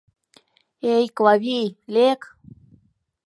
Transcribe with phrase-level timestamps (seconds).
[0.93, 2.21] Эй, Клавий, лек!..